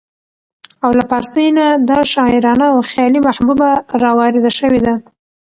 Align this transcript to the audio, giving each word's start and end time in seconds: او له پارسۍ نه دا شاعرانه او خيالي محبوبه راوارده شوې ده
او 0.83 0.91
له 0.99 1.03
پارسۍ 1.11 1.47
نه 1.57 1.65
دا 1.89 1.99
شاعرانه 2.13 2.65
او 2.73 2.79
خيالي 2.91 3.19
محبوبه 3.27 3.69
راوارده 4.03 4.51
شوې 4.59 4.79
ده 4.85 4.93